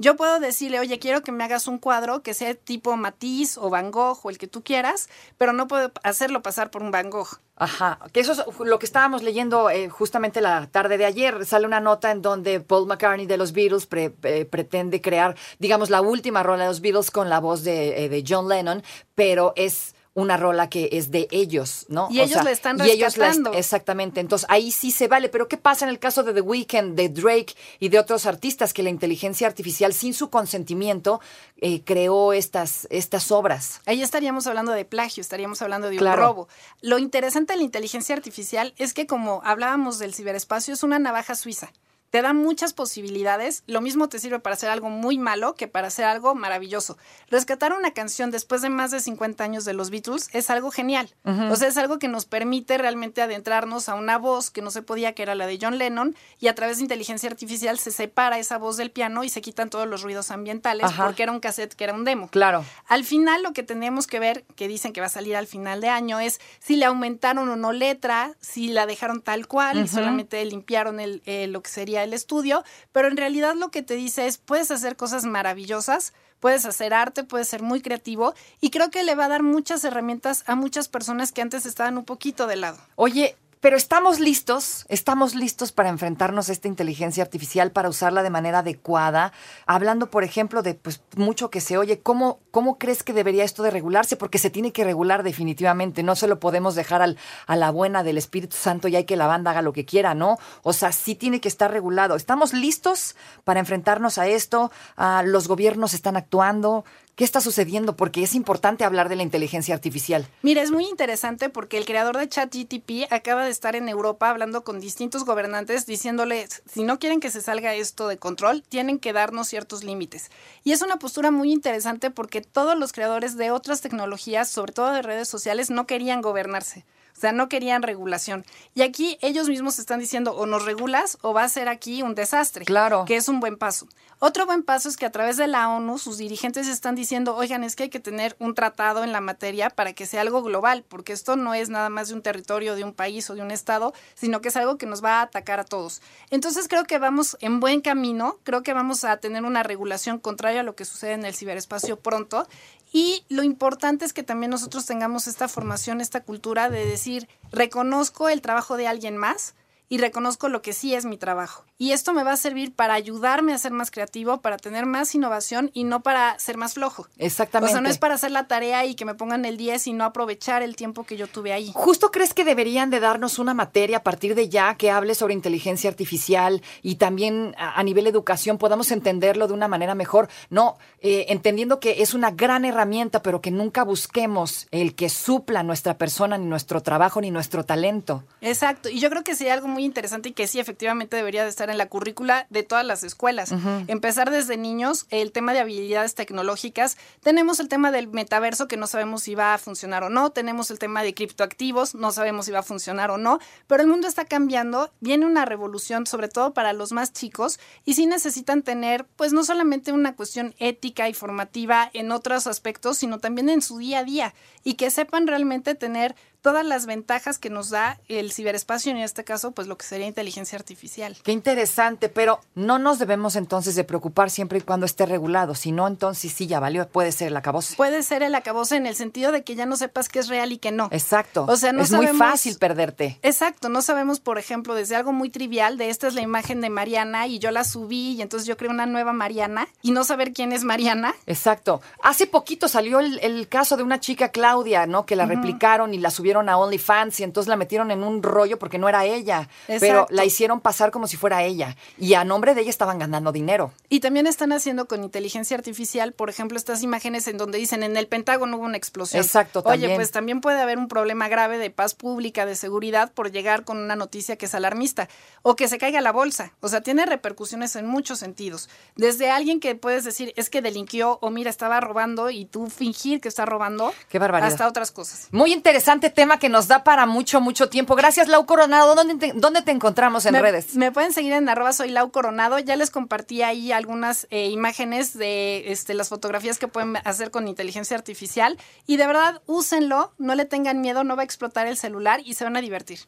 Yo 0.00 0.14
puedo 0.14 0.38
decirle, 0.38 0.78
oye, 0.78 1.00
quiero 1.00 1.22
que 1.22 1.32
me 1.32 1.42
hagas 1.42 1.66
un 1.66 1.78
cuadro 1.78 2.22
que 2.22 2.32
sea 2.32 2.54
tipo 2.54 2.96
Matisse 2.96 3.58
o 3.58 3.68
Van 3.68 3.90
Gogh 3.90 4.20
o 4.22 4.30
el 4.30 4.38
que 4.38 4.46
tú 4.46 4.62
quieras, 4.62 5.08
pero 5.38 5.52
no 5.52 5.66
puedo 5.66 5.90
hacerlo 6.04 6.40
pasar 6.40 6.70
por 6.70 6.82
un 6.84 6.92
Van 6.92 7.10
Gogh. 7.10 7.40
Ajá, 7.56 7.98
que 8.12 8.20
eso 8.20 8.30
es 8.30 8.44
lo 8.60 8.78
que 8.78 8.86
estábamos 8.86 9.24
leyendo 9.24 9.68
eh, 9.70 9.88
justamente 9.88 10.40
la 10.40 10.68
tarde 10.70 10.98
de 10.98 11.04
ayer. 11.04 11.44
Sale 11.44 11.66
una 11.66 11.80
nota 11.80 12.12
en 12.12 12.22
donde 12.22 12.60
Paul 12.60 12.86
McCartney 12.86 13.26
de 13.26 13.36
los 13.36 13.52
Beatles 13.52 13.86
pre- 13.86 14.14
eh, 14.22 14.44
pretende 14.44 15.00
crear, 15.00 15.36
digamos, 15.58 15.90
la 15.90 16.00
última 16.00 16.44
rola 16.44 16.62
de 16.62 16.68
los 16.68 16.80
Beatles 16.80 17.10
con 17.10 17.28
la 17.28 17.40
voz 17.40 17.64
de, 17.64 18.04
eh, 18.04 18.08
de 18.08 18.24
John 18.26 18.48
Lennon, 18.48 18.84
pero 19.16 19.52
es 19.56 19.96
una 20.18 20.36
rola 20.36 20.68
que 20.68 20.88
es 20.92 21.12
de 21.12 21.28
ellos, 21.30 21.86
¿no? 21.88 22.08
Y 22.10 22.20
ellos 22.20 22.42
la 22.42 22.50
están 22.50 22.76
y 22.84 22.90
ellos 22.90 23.16
la 23.16 23.30
exactamente. 23.54 24.18
Entonces 24.20 24.48
ahí 24.50 24.72
sí 24.72 24.90
se 24.90 25.06
vale. 25.06 25.28
Pero 25.28 25.46
¿qué 25.46 25.56
pasa 25.56 25.84
en 25.84 25.90
el 25.90 26.00
caso 26.00 26.24
de 26.24 26.32
The 26.34 26.40
Weeknd, 26.40 26.96
de 26.96 27.08
Drake 27.08 27.54
y 27.78 27.88
de 27.88 28.00
otros 28.00 28.26
artistas 28.26 28.74
que 28.74 28.82
la 28.82 28.90
inteligencia 28.90 29.46
artificial, 29.46 29.92
sin 29.94 30.14
su 30.14 30.28
consentimiento, 30.28 31.20
eh, 31.60 31.82
creó 31.84 32.32
estas, 32.32 32.88
estas 32.90 33.30
obras? 33.30 33.80
Ahí 33.86 34.02
estaríamos 34.02 34.48
hablando 34.48 34.72
de 34.72 34.84
plagio, 34.84 35.20
estaríamos 35.20 35.62
hablando 35.62 35.88
de 35.88 35.96
Claro. 35.96 36.22
un 36.22 36.28
robo. 36.28 36.48
Lo 36.80 36.98
interesante 36.98 37.52
de 37.52 37.58
la 37.58 37.64
inteligencia 37.64 38.16
artificial 38.16 38.74
es 38.76 38.94
que 38.94 39.06
como 39.06 39.40
hablábamos 39.44 40.00
del 40.00 40.14
ciberespacio, 40.14 40.74
es 40.74 40.82
una 40.82 40.98
navaja 40.98 41.36
suiza. 41.36 41.70
Te 42.10 42.22
da 42.22 42.32
muchas 42.32 42.72
posibilidades. 42.72 43.62
Lo 43.66 43.80
mismo 43.80 44.08
te 44.08 44.18
sirve 44.18 44.38
para 44.38 44.54
hacer 44.54 44.70
algo 44.70 44.88
muy 44.88 45.18
malo 45.18 45.54
que 45.54 45.68
para 45.68 45.88
hacer 45.88 46.06
algo 46.06 46.34
maravilloso. 46.34 46.96
Rescatar 47.28 47.72
una 47.72 47.92
canción 47.92 48.30
después 48.30 48.62
de 48.62 48.70
más 48.70 48.90
de 48.90 49.00
50 49.00 49.44
años 49.44 49.64
de 49.64 49.74
los 49.74 49.90
Beatles 49.90 50.30
es 50.32 50.48
algo 50.50 50.70
genial. 50.70 51.14
O 51.50 51.56
sea, 51.56 51.68
es 51.68 51.76
algo 51.76 51.98
que 51.98 52.08
nos 52.08 52.24
permite 52.24 52.78
realmente 52.78 53.20
adentrarnos 53.20 53.88
a 53.88 53.94
una 53.94 54.18
voz 54.18 54.50
que 54.50 54.62
no 54.62 54.70
se 54.70 54.82
podía, 54.82 55.12
que 55.14 55.22
era 55.22 55.34
la 55.34 55.46
de 55.46 55.58
John 55.60 55.78
Lennon, 55.78 56.16
y 56.38 56.48
a 56.48 56.54
través 56.54 56.78
de 56.78 56.84
inteligencia 56.84 57.28
artificial 57.28 57.78
se 57.78 57.90
separa 57.90 58.38
esa 58.38 58.56
voz 58.58 58.76
del 58.76 58.90
piano 58.90 59.24
y 59.24 59.28
se 59.28 59.40
quitan 59.40 59.68
todos 59.68 59.86
los 59.86 60.02
ruidos 60.02 60.30
ambientales 60.30 60.86
Ajá. 60.86 61.04
porque 61.04 61.22
era 61.22 61.32
un 61.32 61.40
cassette 61.40 61.74
que 61.74 61.84
era 61.84 61.92
un 61.92 62.04
demo. 62.04 62.28
Claro. 62.28 62.64
Al 62.86 63.04
final 63.04 63.42
lo 63.42 63.52
que 63.52 63.62
tenemos 63.62 64.06
que 64.06 64.18
ver, 64.18 64.44
que 64.56 64.68
dicen 64.68 64.92
que 64.92 65.00
va 65.00 65.08
a 65.08 65.10
salir 65.10 65.36
al 65.36 65.46
final 65.46 65.80
de 65.80 65.88
año, 65.88 66.20
es 66.20 66.40
si 66.58 66.76
le 66.76 66.86
aumentaron 66.86 67.48
o 67.48 67.56
no 67.56 67.72
letra, 67.72 68.32
si 68.40 68.68
la 68.68 68.86
dejaron 68.86 69.20
tal 69.20 69.46
cual 69.46 69.84
y 69.84 69.88
solamente 69.88 70.44
limpiaron 70.44 71.00
el, 71.00 71.22
eh, 71.26 71.46
lo 71.46 71.62
que 71.62 71.70
sería 71.70 71.97
el 72.02 72.14
estudio, 72.14 72.64
pero 72.92 73.08
en 73.08 73.16
realidad 73.16 73.54
lo 73.54 73.70
que 73.70 73.82
te 73.82 73.94
dice 73.94 74.26
es, 74.26 74.38
puedes 74.38 74.70
hacer 74.70 74.96
cosas 74.96 75.24
maravillosas, 75.24 76.12
puedes 76.40 76.64
hacer 76.64 76.94
arte, 76.94 77.24
puedes 77.24 77.48
ser 77.48 77.62
muy 77.62 77.80
creativo 77.80 78.34
y 78.60 78.70
creo 78.70 78.90
que 78.90 79.02
le 79.02 79.14
va 79.14 79.26
a 79.26 79.28
dar 79.28 79.42
muchas 79.42 79.84
herramientas 79.84 80.44
a 80.46 80.54
muchas 80.54 80.88
personas 80.88 81.32
que 81.32 81.42
antes 81.42 81.66
estaban 81.66 81.98
un 81.98 82.04
poquito 82.04 82.46
de 82.46 82.56
lado. 82.56 82.78
Oye, 82.96 83.36
pero 83.60 83.76
estamos 83.76 84.20
listos, 84.20 84.84
estamos 84.88 85.34
listos 85.34 85.72
para 85.72 85.88
enfrentarnos 85.88 86.48
a 86.48 86.52
esta 86.52 86.68
inteligencia 86.68 87.22
artificial, 87.22 87.72
para 87.72 87.88
usarla 87.88 88.22
de 88.22 88.30
manera 88.30 88.60
adecuada. 88.60 89.32
Hablando, 89.66 90.10
por 90.10 90.24
ejemplo, 90.24 90.62
de 90.62 90.74
pues 90.74 91.02
mucho 91.16 91.50
que 91.50 91.60
se 91.60 91.76
oye, 91.76 92.00
¿cómo, 92.00 92.40
cómo 92.50 92.78
crees 92.78 93.02
que 93.02 93.12
debería 93.12 93.44
esto 93.44 93.62
de 93.62 93.70
regularse? 93.70 94.16
Porque 94.16 94.38
se 94.38 94.50
tiene 94.50 94.72
que 94.72 94.84
regular 94.84 95.22
definitivamente, 95.22 96.02
no 96.02 96.14
se 96.14 96.28
lo 96.28 96.38
podemos 96.38 96.74
dejar 96.74 97.02
al, 97.02 97.18
a 97.46 97.56
la 97.56 97.70
buena 97.70 98.02
del 98.02 98.18
Espíritu 98.18 98.56
Santo 98.56 98.88
y 98.88 98.96
hay 98.96 99.04
que 99.04 99.16
la 99.16 99.26
banda 99.26 99.50
haga 99.50 99.62
lo 99.62 99.72
que 99.72 99.84
quiera, 99.84 100.14
¿no? 100.14 100.38
O 100.62 100.72
sea, 100.72 100.92
sí 100.92 101.14
tiene 101.14 101.40
que 101.40 101.48
estar 101.48 101.70
regulado. 101.70 102.16
¿Estamos 102.16 102.52
listos 102.52 103.16
para 103.44 103.60
enfrentarnos 103.60 104.18
a 104.18 104.26
esto? 104.26 104.70
Ah, 104.96 105.22
¿Los 105.24 105.48
gobiernos 105.48 105.94
están 105.94 106.16
actuando? 106.16 106.84
¿Qué 107.18 107.24
está 107.24 107.40
sucediendo? 107.40 107.96
Porque 107.96 108.22
es 108.22 108.36
importante 108.36 108.84
hablar 108.84 109.08
de 109.08 109.16
la 109.16 109.24
inteligencia 109.24 109.74
artificial. 109.74 110.28
Mira, 110.42 110.62
es 110.62 110.70
muy 110.70 110.84
interesante 110.84 111.48
porque 111.48 111.76
el 111.76 111.84
creador 111.84 112.16
de 112.16 112.28
ChatGTP 112.28 113.10
acaba 113.12 113.44
de 113.44 113.50
estar 113.50 113.74
en 113.74 113.88
Europa 113.88 114.30
hablando 114.30 114.62
con 114.62 114.78
distintos 114.78 115.24
gobernantes 115.24 115.84
diciéndoles, 115.84 116.62
si 116.72 116.84
no 116.84 117.00
quieren 117.00 117.18
que 117.18 117.32
se 117.32 117.40
salga 117.40 117.74
esto 117.74 118.06
de 118.06 118.18
control, 118.18 118.62
tienen 118.62 119.00
que 119.00 119.12
darnos 119.12 119.48
ciertos 119.48 119.82
límites. 119.82 120.30
Y 120.62 120.70
es 120.70 120.80
una 120.80 121.00
postura 121.00 121.32
muy 121.32 121.52
interesante 121.52 122.12
porque 122.12 122.40
todos 122.40 122.78
los 122.78 122.92
creadores 122.92 123.36
de 123.36 123.50
otras 123.50 123.80
tecnologías, 123.80 124.48
sobre 124.48 124.72
todo 124.72 124.92
de 124.92 125.02
redes 125.02 125.26
sociales, 125.26 125.70
no 125.70 125.88
querían 125.88 126.22
gobernarse. 126.22 126.84
O 127.18 127.20
sea, 127.20 127.32
no 127.32 127.48
querían 127.48 127.82
regulación. 127.82 128.44
Y 128.76 128.82
aquí 128.82 129.18
ellos 129.22 129.48
mismos 129.48 129.80
están 129.80 129.98
diciendo 129.98 130.36
o 130.36 130.46
nos 130.46 130.64
regulas 130.64 131.18
o 131.22 131.34
va 131.34 131.42
a 131.42 131.48
ser 131.48 131.68
aquí 131.68 132.00
un 132.02 132.14
desastre. 132.14 132.64
Claro. 132.64 133.06
Que 133.06 133.16
es 133.16 133.28
un 133.28 133.40
buen 133.40 133.56
paso. 133.56 133.88
Otro 134.20 134.46
buen 134.46 134.64
paso 134.64 134.88
es 134.88 134.96
que 134.96 135.06
a 135.06 135.12
través 135.12 135.36
de 135.36 135.46
la 135.46 135.68
ONU 135.68 135.96
sus 135.96 136.18
dirigentes 136.18 136.66
están 136.66 136.96
diciendo, 136.96 137.36
oigan, 137.36 137.62
es 137.62 137.76
que 137.76 137.84
hay 137.84 137.88
que 137.88 138.00
tener 138.00 138.34
un 138.40 138.52
tratado 138.52 139.04
en 139.04 139.12
la 139.12 139.20
materia 139.20 139.70
para 139.70 139.92
que 139.92 140.06
sea 140.06 140.22
algo 140.22 140.42
global, 140.42 140.84
porque 140.88 141.12
esto 141.12 141.36
no 141.36 141.54
es 141.54 141.68
nada 141.68 141.88
más 141.88 142.08
de 142.08 142.14
un 142.14 142.22
territorio, 142.22 142.74
de 142.74 142.82
un 142.82 142.92
país 142.92 143.30
o 143.30 143.36
de 143.36 143.42
un 143.42 143.52
estado, 143.52 143.94
sino 144.16 144.40
que 144.40 144.48
es 144.48 144.56
algo 144.56 144.76
que 144.76 144.86
nos 144.86 145.04
va 145.04 145.20
a 145.20 145.22
atacar 145.22 145.60
a 145.60 145.64
todos. 145.64 146.02
Entonces 146.30 146.66
creo 146.66 146.82
que 146.82 146.98
vamos 146.98 147.36
en 147.40 147.60
buen 147.60 147.80
camino, 147.80 148.38
creo 148.42 148.64
que 148.64 148.72
vamos 148.72 149.04
a 149.04 149.18
tener 149.18 149.44
una 149.44 149.62
regulación 149.62 150.18
contraria 150.18 150.62
a 150.62 150.64
lo 150.64 150.74
que 150.74 150.84
sucede 150.84 151.12
en 151.12 151.24
el 151.24 151.34
ciberespacio 151.34 152.00
pronto 152.00 152.48
y 152.92 153.24
lo 153.28 153.44
importante 153.44 154.04
es 154.04 154.12
que 154.12 154.24
también 154.24 154.50
nosotros 154.50 154.84
tengamos 154.84 155.28
esta 155.28 155.46
formación, 155.46 156.00
esta 156.00 156.24
cultura 156.24 156.70
de 156.70 156.84
decir, 156.84 157.28
reconozco 157.52 158.28
el 158.28 158.42
trabajo 158.42 158.76
de 158.76 158.88
alguien 158.88 159.16
más 159.16 159.54
y 159.88 159.98
reconozco 159.98 160.48
lo 160.48 160.62
que 160.62 160.72
sí 160.72 160.94
es 160.94 161.04
mi 161.04 161.16
trabajo. 161.16 161.64
Y 161.78 161.92
esto 161.92 162.12
me 162.12 162.24
va 162.24 162.32
a 162.32 162.36
servir 162.36 162.74
para 162.74 162.94
ayudarme 162.94 163.52
a 163.52 163.58
ser 163.58 163.72
más 163.72 163.90
creativo, 163.90 164.40
para 164.40 164.56
tener 164.56 164.84
más 164.84 165.14
innovación 165.14 165.70
y 165.72 165.84
no 165.84 166.02
para 166.02 166.38
ser 166.38 166.56
más 166.56 166.74
flojo. 166.74 167.06
Exactamente. 167.18 167.70
O 167.70 167.72
sea, 167.72 167.80
no 167.80 167.88
es 167.88 167.98
para 167.98 168.14
hacer 168.14 168.32
la 168.32 168.48
tarea 168.48 168.84
y 168.84 168.94
que 168.94 169.04
me 169.04 169.14
pongan 169.14 169.44
el 169.44 169.56
10 169.56 169.86
y 169.86 169.92
no 169.92 170.04
aprovechar 170.04 170.62
el 170.62 170.76
tiempo 170.76 171.04
que 171.04 171.16
yo 171.16 171.26
tuve 171.26 171.52
ahí. 171.52 171.72
¿Justo 171.74 172.10
crees 172.10 172.34
que 172.34 172.44
deberían 172.44 172.90
de 172.90 173.00
darnos 173.00 173.38
una 173.38 173.54
materia 173.54 173.98
a 173.98 174.02
partir 174.02 174.34
de 174.34 174.48
ya 174.48 174.74
que 174.74 174.90
hable 174.90 175.14
sobre 175.14 175.34
inteligencia 175.34 175.88
artificial 175.88 176.62
y 176.82 176.96
también 176.96 177.54
a, 177.56 177.82
nivel 177.82 178.06
educación 178.06 178.58
podamos 178.58 178.90
entenderlo 178.90 179.46
de 179.46 179.54
una 179.54 179.68
manera 179.68 179.94
mejor? 179.94 180.28
No, 180.50 180.78
eh, 181.00 181.26
entendiendo 181.28 181.80
que 181.80 182.02
es 182.02 182.12
una 182.12 182.32
gran 182.32 182.64
herramienta, 182.64 183.22
pero 183.22 183.40
que 183.40 183.50
nunca 183.50 183.84
busquemos 183.84 184.66
el 184.70 184.94
que 184.94 185.08
supla 185.08 185.62
nuestra 185.62 185.96
persona, 185.96 186.36
ni 186.36 186.46
nuestro 186.46 186.82
trabajo, 186.82 187.20
ni 187.20 187.30
nuestro 187.30 187.64
talento. 187.64 188.24
Exacto. 188.40 188.88
Y 188.88 188.98
yo 188.98 189.10
creo 189.10 189.22
que 189.22 189.34
sería 189.34 189.54
algo 189.54 189.68
muy 189.68 189.77
interesante 189.84 190.30
y 190.30 190.32
que 190.32 190.46
sí, 190.46 190.60
efectivamente 190.60 191.16
debería 191.16 191.44
de 191.44 191.50
estar 191.50 191.70
en 191.70 191.78
la 191.78 191.88
currícula 191.88 192.46
de 192.50 192.62
todas 192.62 192.84
las 192.84 193.04
escuelas. 193.04 193.52
Empezar 193.86 194.30
desde 194.30 194.56
niños, 194.56 195.06
el 195.10 195.32
tema 195.32 195.52
de 195.52 195.60
habilidades 195.60 196.14
tecnológicas. 196.14 196.96
Tenemos 197.22 197.60
el 197.60 197.68
tema 197.68 197.90
del 197.90 198.08
metaverso 198.08 198.68
que 198.68 198.76
no 198.76 198.86
sabemos 198.86 199.22
si 199.22 199.34
va 199.34 199.54
a 199.54 199.58
funcionar 199.58 200.04
o 200.04 200.10
no. 200.10 200.30
Tenemos 200.30 200.70
el 200.70 200.78
tema 200.78 201.02
de 201.02 201.14
criptoactivos, 201.14 201.94
no 201.94 202.12
sabemos 202.12 202.46
si 202.46 202.52
va 202.52 202.60
a 202.60 202.62
funcionar 202.62 203.10
o 203.10 203.18
no. 203.18 203.38
Pero 203.66 203.82
el 203.82 203.88
mundo 203.88 204.08
está 204.08 204.24
cambiando, 204.24 204.92
viene 205.00 205.26
una 205.26 205.44
revolución, 205.44 206.06
sobre 206.06 206.28
todo 206.28 206.54
para 206.54 206.72
los 206.72 206.92
más 206.92 207.12
chicos, 207.12 207.58
y 207.84 207.94
sí 207.94 208.06
necesitan 208.06 208.62
tener, 208.62 209.04
pues 209.16 209.32
no 209.32 209.44
solamente 209.44 209.92
una 209.92 210.16
cuestión 210.16 210.54
ética 210.58 211.08
y 211.08 211.14
formativa 211.14 211.90
en 211.92 212.12
otros 212.12 212.46
aspectos, 212.46 212.98
sino 212.98 213.18
también 213.18 213.48
en 213.48 213.62
su 213.62 213.78
día 213.78 214.00
a 214.00 214.04
día, 214.04 214.34
y 214.64 214.74
que 214.74 214.90
sepan 214.90 215.26
realmente 215.26 215.74
tener 215.74 216.14
todas 216.42 216.64
las 216.64 216.86
ventajas 216.86 217.38
que 217.38 217.50
nos 217.50 217.70
da 217.70 217.98
el 218.08 218.32
ciberespacio, 218.32 218.92
y 218.92 218.96
en 218.96 219.02
este 219.02 219.24
caso, 219.24 219.52
pues 219.52 219.66
lo 219.66 219.76
que 219.76 219.86
sería 219.86 220.06
inteligencia 220.06 220.56
artificial. 220.56 221.16
Qué 221.22 221.32
interesante, 221.32 222.08
pero 222.08 222.40
no 222.54 222.78
nos 222.78 222.98
debemos 222.98 223.36
entonces 223.36 223.74
de 223.74 223.84
preocupar 223.84 224.30
siempre 224.30 224.58
y 224.58 224.62
cuando 224.62 224.86
esté 224.86 225.06
regulado, 225.06 225.54
si 225.54 225.72
no, 225.72 225.86
entonces 225.86 226.32
sí, 226.32 226.46
ya 226.46 226.60
valió, 226.60 226.88
puede 226.88 227.12
ser 227.12 227.28
el 227.28 227.36
acabose. 227.36 227.76
Puede 227.76 228.02
ser 228.02 228.22
el 228.22 228.34
acabose 228.34 228.76
en 228.76 228.86
el 228.86 228.94
sentido 228.94 229.32
de 229.32 229.42
que 229.42 229.54
ya 229.54 229.66
no 229.66 229.76
sepas 229.76 230.08
qué 230.08 230.20
es 230.20 230.28
real 230.28 230.52
y 230.52 230.58
qué 230.58 230.70
no. 230.70 230.88
Exacto. 230.90 231.46
O 231.48 231.56
sea, 231.56 231.72
no 231.72 231.82
es 231.82 231.92
muy 231.92 232.06
fácil 232.08 232.56
perderte. 232.58 233.18
Exacto, 233.22 233.68
no 233.68 233.82
sabemos, 233.82 234.20
por 234.20 234.38
ejemplo, 234.38 234.74
desde 234.74 234.96
algo 234.96 235.12
muy 235.12 235.30
trivial, 235.30 235.78
de 235.78 235.90
esta 235.90 236.06
es 236.06 236.14
la 236.14 236.22
imagen 236.22 236.60
de 236.60 236.70
Mariana 236.70 237.26
y 237.26 237.38
yo 237.38 237.50
la 237.50 237.64
subí 237.64 238.12
y 238.12 238.22
entonces 238.22 238.46
yo 238.46 238.56
creo 238.56 238.70
una 238.70 238.86
nueva 238.86 239.12
Mariana 239.12 239.68
y 239.82 239.90
no 239.90 240.04
saber 240.04 240.32
quién 240.32 240.52
es 240.52 240.64
Mariana. 240.64 241.14
Exacto. 241.26 241.80
Hace 242.02 242.26
poquito 242.26 242.68
salió 242.68 243.00
el, 243.00 243.48
caso 243.48 243.76
de 243.76 243.82
una 243.82 244.00
chica, 244.00 244.28
Claudia, 244.30 244.86
¿no? 244.86 245.06
Que 245.06 245.16
la 245.16 245.26
replicaron 245.26 245.94
y 245.94 245.98
la 245.98 246.10
subieron 246.10 246.27
a 246.36 246.56
OnlyFans 246.56 247.20
y 247.20 247.24
entonces 247.24 247.48
la 247.48 247.56
metieron 247.56 247.90
en 247.90 248.02
un 248.02 248.22
rollo 248.22 248.58
porque 248.58 248.78
no 248.78 248.88
era 248.88 249.04
ella, 249.04 249.48
pero 249.66 250.06
la 250.10 250.24
hicieron 250.24 250.60
pasar 250.60 250.90
como 250.90 251.06
si 251.06 251.16
fuera 251.16 251.42
ella 251.42 251.76
y 251.96 252.14
a 252.14 252.24
nombre 252.24 252.54
de 252.54 252.62
ella 252.62 252.70
estaban 252.70 252.98
ganando 252.98 253.32
dinero. 253.32 253.72
Y 253.88 254.00
también 254.00 254.26
están 254.26 254.52
haciendo 254.52 254.86
con 254.86 255.02
inteligencia 255.02 255.56
artificial, 255.56 256.12
por 256.12 256.30
ejemplo, 256.30 256.58
estas 256.58 256.82
imágenes 256.82 257.26
en 257.28 257.38
donde 257.38 257.58
dicen 257.58 257.82
en 257.82 257.96
el 257.96 258.06
Pentágono 258.06 258.56
hubo 258.56 258.64
una 258.64 258.76
explosión. 258.76 259.22
Exacto, 259.22 259.62
Oye, 259.64 259.94
pues 259.94 260.10
también 260.10 260.40
puede 260.40 260.60
haber 260.60 260.78
un 260.78 260.88
problema 260.88 261.28
grave 261.28 261.58
de 261.58 261.70
paz 261.70 261.94
pública, 261.94 262.46
de 262.46 262.54
seguridad 262.54 263.12
por 263.12 263.32
llegar 263.32 263.64
con 263.64 263.78
una 263.78 263.96
noticia 263.96 264.36
que 264.36 264.46
es 264.46 264.54
alarmista 264.54 265.08
o 265.42 265.56
que 265.56 265.68
se 265.68 265.78
caiga 265.78 266.00
la 266.00 266.12
bolsa. 266.12 266.52
O 266.60 266.68
sea, 266.68 266.82
tiene 266.82 267.06
repercusiones 267.06 267.76
en 267.76 267.86
muchos 267.86 268.18
sentidos. 268.18 268.68
Desde 268.96 269.30
alguien 269.30 269.60
que 269.60 269.74
puedes 269.74 270.04
decir 270.04 270.32
es 270.36 270.50
que 270.50 270.62
delinquió 270.62 271.18
o 271.20 271.30
mira, 271.30 271.50
estaba 271.50 271.80
robando 271.80 272.30
y 272.30 272.44
tú 272.44 272.68
fingir 272.68 273.20
que 273.20 273.28
está 273.28 273.44
robando. 273.46 273.92
Qué 274.08 274.18
barbaridad. 274.18 274.52
Hasta 274.52 274.68
otras 274.68 274.90
cosas. 274.90 275.28
Muy 275.30 275.52
interesante 275.52 276.10
tema 276.18 276.40
que 276.40 276.48
nos 276.48 276.66
da 276.66 276.82
para 276.82 277.06
mucho, 277.06 277.40
mucho 277.40 277.68
tiempo. 277.68 277.94
Gracias, 277.94 278.26
Lau 278.26 278.44
Coronado. 278.44 278.96
¿Dónde 278.96 279.14
te, 279.14 279.32
dónde 279.36 279.62
te 279.62 279.70
encontramos 279.70 280.26
en 280.26 280.34
redes? 280.34 280.74
Me 280.74 280.90
pueden 280.90 281.12
seguir 281.12 281.32
en 281.32 281.48
arroba 281.48 281.72
soy 281.72 281.90
Lau 281.90 282.10
Coronado. 282.10 282.58
Ya 282.58 282.74
les 282.74 282.90
compartí 282.90 283.42
ahí 283.42 283.70
algunas 283.70 284.26
eh, 284.30 284.48
imágenes 284.48 285.16
de 285.16 285.70
este, 285.70 285.94
las 285.94 286.08
fotografías 286.08 286.58
que 286.58 286.66
pueden 286.66 286.96
hacer 287.04 287.30
con 287.30 287.46
inteligencia 287.46 287.96
artificial. 287.96 288.58
Y 288.84 288.96
de 288.96 289.06
verdad, 289.06 289.42
úsenlo, 289.46 290.12
no 290.18 290.34
le 290.34 290.44
tengan 290.44 290.80
miedo, 290.80 291.04
no 291.04 291.14
va 291.14 291.22
a 291.22 291.24
explotar 291.24 291.68
el 291.68 291.76
celular 291.76 292.20
y 292.24 292.34
se 292.34 292.42
van 292.42 292.56
a 292.56 292.60
divertir. 292.60 292.98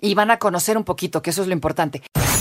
Y 0.00 0.14
van 0.14 0.30
a 0.30 0.38
conocer 0.38 0.78
un 0.78 0.84
poquito, 0.84 1.22
que 1.22 1.30
eso 1.30 1.42
es 1.42 1.48
lo 1.48 1.54
importante. 1.54 2.02